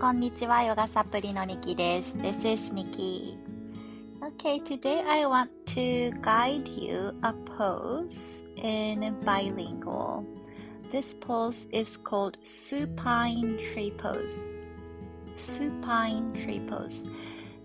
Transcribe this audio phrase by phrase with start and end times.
[0.00, 0.62] こんにちは。
[0.62, 2.14] ヨガサプリのニキです。
[2.16, 3.38] This is Nikki.
[4.20, 8.18] Okay, today I want to guide you a pose
[8.56, 10.24] in bilingual.
[10.90, 12.36] This pose is called
[12.68, 14.36] supine tree pose.
[15.38, 17.04] supine tree pose.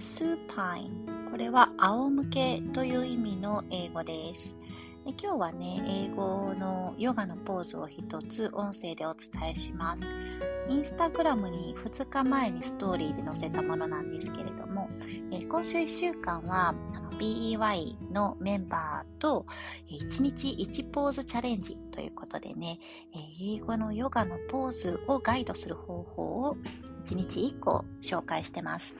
[0.00, 4.56] supine これは仰向けという意味の英語です。
[5.04, 10.55] で今日はね、英語のヨガのポーズを一つ音声でお伝えします。
[10.68, 14.88] インスタグラムに2日前にストーリーで載せたものなんですけれども、
[15.30, 16.74] え今週1週間は
[17.18, 19.46] BEY のメンバーと
[19.88, 22.78] 1日1ポーズチャレンジということでね、
[23.40, 26.56] 英語のヨガのポーズをガイドする方法を
[27.06, 28.94] 1日1個紹介してます。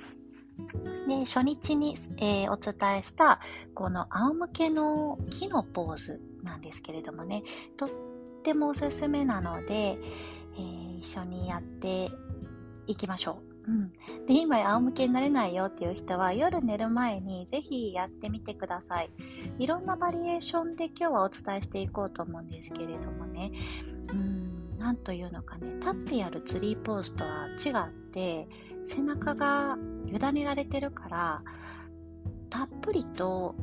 [1.06, 3.40] で、初日に、えー、お伝えした、
[3.74, 7.42] この仰向けの木のポーズなんですけれどもね、
[7.76, 7.90] とっ
[8.42, 9.98] てもおすすめなので、
[10.98, 12.10] 一緒にやって
[12.86, 13.70] いきましょう。
[13.70, 13.92] うん。
[14.26, 19.10] で、今仰向けになれないよっていう人は夜寝る前にぜひやってみてください。
[19.58, 23.52] いろんなバリエーションで今日はお伝えしていこうと思うんですけれどもね、
[24.10, 28.48] うん、なんというのかね、立ってやるツリーポーズとは違って、
[28.86, 31.42] 背中が委ねられてるから
[32.50, 33.56] たっぷりと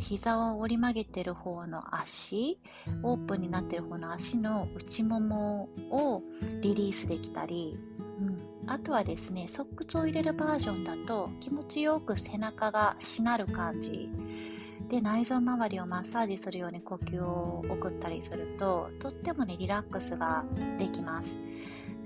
[0.00, 2.58] 膝を折り曲げてる方の足
[3.02, 6.22] オープンになってる方の足の内ももを
[6.62, 7.78] リリースできたり、
[8.20, 14.08] うん、あとはですね側屈を入れるバージョンだと気持ちよく背中がしなる感じ。
[14.88, 20.44] で内臓周りをマッサージするように呼吸を送ったりするととってもねリラックスが
[20.78, 21.49] できます。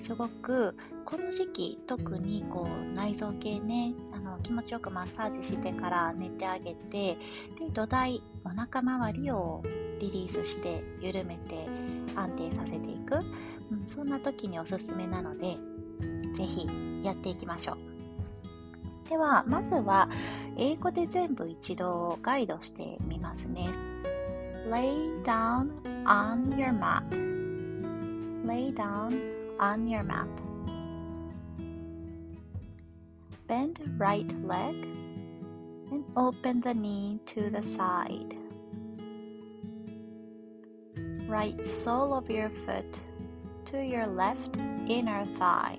[0.04, 7.16] すごくこの時期特にこう内臓系ねあの気持ちよくマッサージしてから寝てあげて
[7.58, 9.62] で土台お腹周りを
[10.00, 11.66] リリースして緩めて
[12.14, 15.56] 安定させていく、うん、そんな時におすすめなので
[16.36, 16.68] 是非
[17.02, 17.78] やっていきましょう。
[19.08, 20.10] ではまずは
[20.58, 23.70] 英語で全部一度ガイドしてみますね。
[24.68, 25.70] Lay down
[26.04, 27.08] on your mat.
[28.46, 29.33] Lay down
[29.64, 30.28] on your mat.
[33.46, 34.74] Bend right leg
[35.90, 38.36] and open the knee to the side.
[41.26, 42.98] Right sole of your foot
[43.70, 45.78] to your left inner thigh.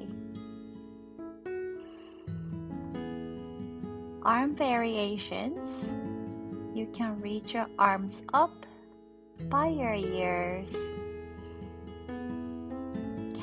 [4.23, 5.69] Arm variations.
[6.73, 8.65] You can reach your arms up
[9.47, 10.73] by your ears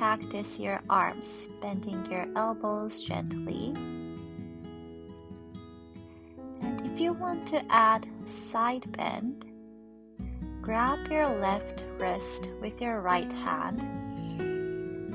[0.03, 1.25] cactus your arms,
[1.61, 3.73] bending your elbows gently.
[6.61, 8.09] And if you want to add
[8.51, 9.45] side bend,
[10.61, 13.81] grab your left wrist with your right hand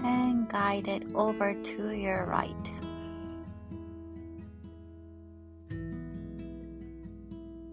[0.06, 2.72] and guide it over to your right.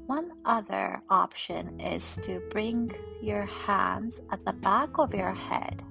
[0.06, 2.90] One other option is to bring
[3.22, 5.84] your hands at the back of your head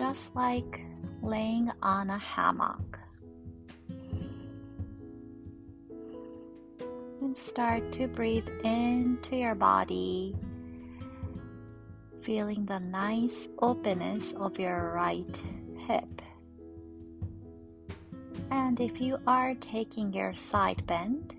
[0.00, 0.80] just like
[1.20, 2.98] laying on a hammock.
[7.20, 10.34] And start to breathe into your body,
[12.22, 15.36] feeling the nice openness of your right
[15.86, 16.22] hip.
[18.50, 21.34] And if you are taking your side bend,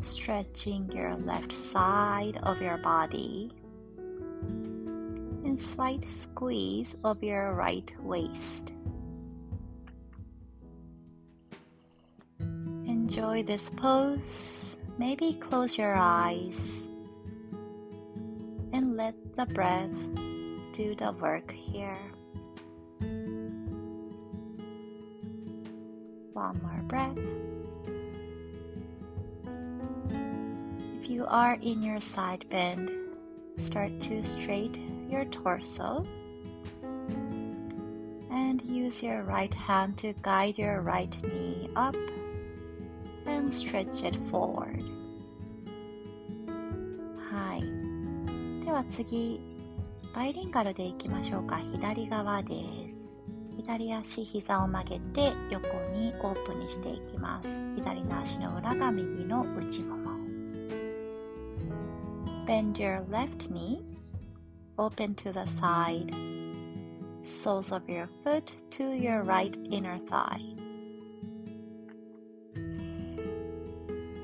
[0.00, 3.52] stretching your left side of your body
[5.54, 8.72] and slight squeeze of your right waist.
[12.40, 14.18] Enjoy this pose.
[14.98, 16.56] Maybe close your eyes
[18.72, 19.94] and let the breath
[20.72, 21.98] do the work here.
[26.32, 27.16] One more breath.
[31.00, 32.90] If you are in your side bend,
[33.64, 36.04] start to straight your torso
[38.30, 41.96] and use your right hand to guide your right knee up
[43.26, 44.82] and stretch it forward
[47.30, 49.40] はいでは次
[50.14, 52.54] バイリンガルでいきましょうか左側で
[52.90, 53.22] す
[53.56, 60.04] 左足膝を曲げて横にオープンにしていきます左の足の裏が右の内もも
[62.46, 63.93] Bend your left knee
[64.78, 66.10] open to the side,
[67.42, 70.40] soles of your foot to your right inner thigh.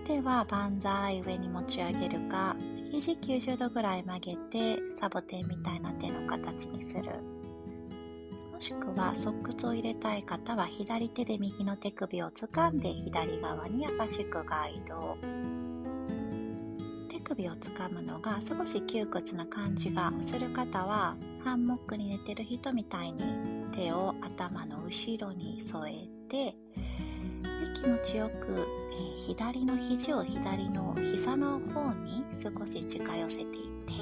[0.06, 2.56] 手は万歳上に持ち上げるか、
[2.91, 7.12] 肘90度ぐらい曲げてサボテンみたいな手の形にする。
[8.52, 15.17] もしくはソックスを入れたい方は左手で右の手首を掴んで左側に優しくガイド
[17.20, 23.22] 手首を掴むのが少し窮屈な感じがする方はハンモックに寝てる人みたいに
[23.72, 26.55] 手を頭の後ろに添えて
[27.75, 33.49] 気持ちよく、え、左の肘を左の膝の方に少し近寄せていっ
[33.87, 33.93] て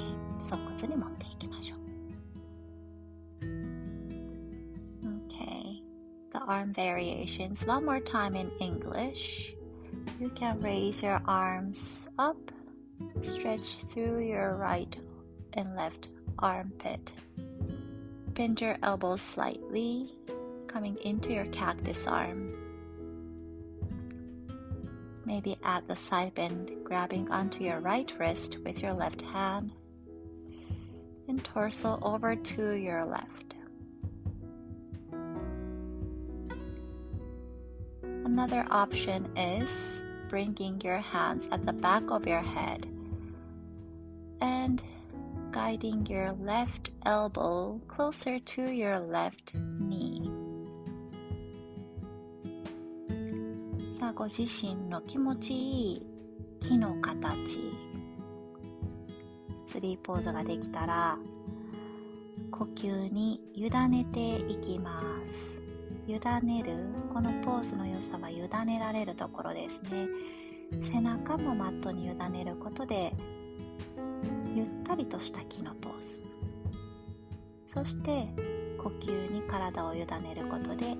[0.49, 1.79] 側骨に持っていきましょう。
[5.27, 5.81] Okay.
[6.33, 7.65] The arm variations.
[7.65, 9.55] One more time in English.
[10.19, 11.79] You can raise your arms
[12.17, 12.58] up.
[13.21, 14.95] Stretch through your right
[15.53, 17.11] and left armpit.
[18.33, 20.13] Bend your elbows slightly
[20.67, 22.53] coming into your cactus arm.
[25.25, 29.71] Maybe at the side bend, grabbing onto your right wrist with your left hand,
[31.27, 33.53] and torso over to your left.
[38.25, 39.67] Another option is
[40.29, 42.87] bringing your hands at the back of your head
[44.39, 44.81] and
[45.51, 50.29] guiding your left elbow closer to your left knee.
[53.99, 56.07] さあご自身の気持ちいい
[56.61, 57.73] 木の形
[59.67, 61.17] スリーポーズができたら
[62.49, 65.58] 呼吸に委ねていきます
[66.09, 66.73] 委ねる
[67.13, 70.07] このポーズの良さは委ねられるところですね。
[70.91, 73.13] 背中もマットに委ねることで
[74.55, 76.25] ゆったりとした木のポーズ。
[77.67, 78.27] そして
[78.81, 80.97] 呼吸に体を委ねることで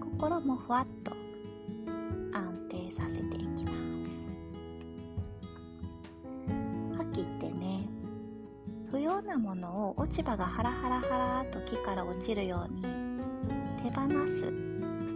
[0.00, 1.12] 心もふわっと
[2.32, 3.70] 安定させていきま
[4.04, 4.26] す。
[7.00, 7.88] 秋ってね
[8.90, 13.03] 不要なものを落ち葉がハラハラハラと木から落ちるように
[13.94, 14.40] 放す。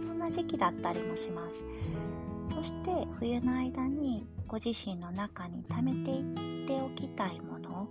[0.01, 1.65] そんな時期だったりもします。
[2.47, 7.87] そして冬の間にご自身の中に溜めていっておきたいもの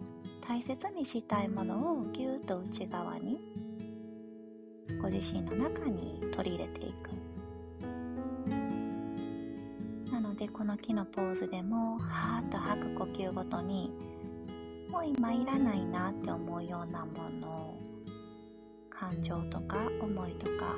[0.46, 3.38] 大切にしたいものをぎゅっと内側に
[5.00, 7.10] ご自身の中に取り入れていく。
[10.10, 13.92] なのでこの木のポーズでもはーっと吐く呼吸ごとに
[14.90, 17.87] もう今いらないなって思うようなものを
[18.97, 20.75] 感情とか思いとか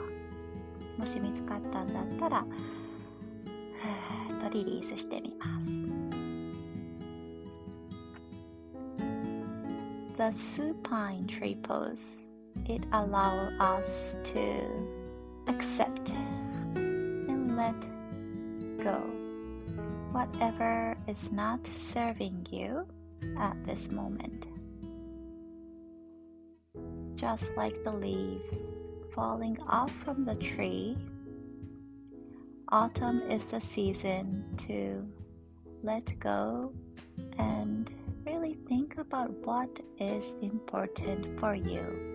[0.97, 2.45] もし見つかったんだったら
[4.29, 5.69] ふーっとリリースしてみます
[10.17, 12.23] The supine tree pose
[12.67, 14.63] it allows us to
[15.47, 16.11] accept
[16.75, 17.75] and let
[18.81, 19.25] go
[20.15, 21.59] whatever is not
[21.93, 22.85] serving you
[23.37, 24.48] at this moment.
[27.19, 28.57] Just like the leaves
[29.13, 30.97] falling off from the tree,
[32.69, 35.05] autumn is the season to
[35.83, 36.73] let go
[37.37, 37.89] and
[38.25, 39.69] really think about what
[39.99, 42.11] is important for you.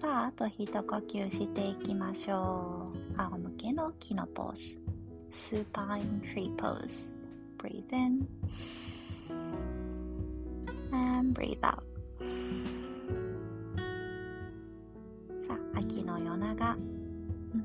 [0.00, 3.16] さあ、あと一呼吸していきましょう。
[3.16, 4.82] 仰向けの木のポーズ。
[5.30, 8.26] Supine Tree Pose。breathe in
[10.91, 11.83] And breathe out.
[15.47, 17.63] さあ秋の夜長、うん、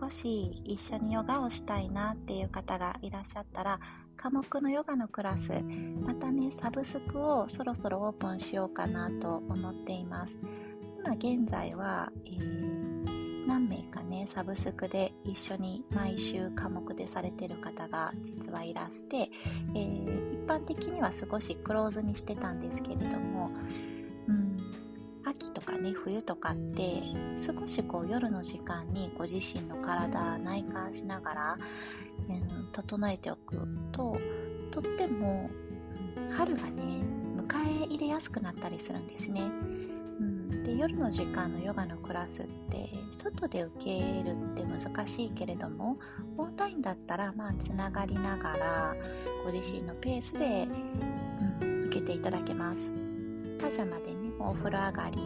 [0.00, 3.80] 少し一緒にヨガをしたいなっていう方がいらっしゃったら
[4.16, 5.50] 科目のヨガのクラス
[6.00, 10.40] またねサブスクをそろそろオープンしようかなと思っています。
[10.98, 12.85] 今現在は、えー、
[13.46, 19.30] 何名かねサブスクで一緒に毎週科目でされてる方が実はいらして、
[19.74, 23.50] えー、一般的には少しクローズにしてたんですけれども、
[24.28, 24.56] うん、
[25.24, 27.02] 秋とかね冬とかって
[27.40, 31.58] 少しこう夜の時間にご自身の体内観しながら、
[32.28, 33.56] うん、整えておく
[33.92, 34.18] と
[34.72, 35.48] とっても、
[36.36, 37.00] 春がね
[37.34, 39.40] 迎え入れやすくなったりするんですね。
[40.66, 45.96] で夜の時間のヨガのクラスって外で受けるって難しいけれども
[46.36, 48.96] オンラインだったらまあつながりながら
[49.44, 50.66] ご自身のペースで、
[51.62, 52.78] うん、受けていただけます。
[53.60, 55.18] パジャマでねお風呂上がり、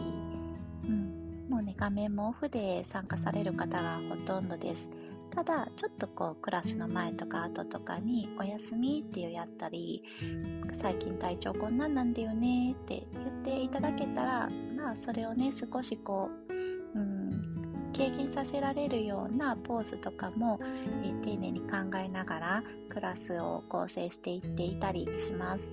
[0.85, 4.87] うん、もうね画面もオフで参加される方がほとんどです。
[5.33, 10.03] ただちょっとこうクラスの前とか後とかに「おやすみ」っていうやったり
[10.75, 16.53] 「最近体調こんなんなんだよね」って言っていただけたらまあそれをね少しこう、
[16.99, 20.59] うん、経験させられるようなポーズとかも、
[21.03, 25.71] えー、丁寧に考えながらクラスを構成していっていたりします。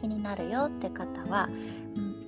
[0.00, 1.48] 気になるよって方は、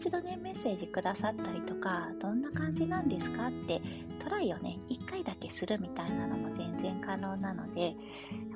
[0.00, 3.82] 一度ね、メッセージくださったりとか、どんな感じなんですかって
[4.18, 7.94] トライをね、1回だけするみたいなのも全然可能なので、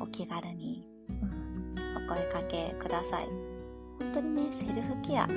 [0.01, 3.27] お気軽に、うん、お声かけください。
[3.99, 5.29] 本当にね、セルフケア、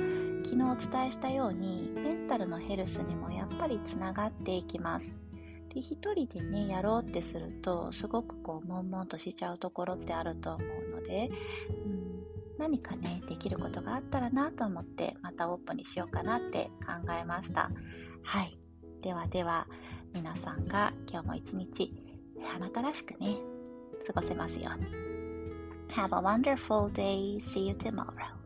[0.44, 5.14] 昨日お伝えしたように、メンタルのヘルスにもやっぱりつながっていきます。
[5.74, 11.28] で一人でねやろうってするとすごくこう悶々としちゃうところってあると思うので、
[12.58, 17.70] 何かねできることがあったらなと思ってまたオープンにしようかなって考えました
[18.22, 18.58] はい
[19.02, 19.66] ではでは
[20.12, 21.92] 皆さんが今日も一日
[22.54, 23.36] あなたらしくね
[24.06, 25.18] 過ごせますように
[25.90, 27.42] Have a wonderful day.
[27.52, 28.37] See you tomorrow.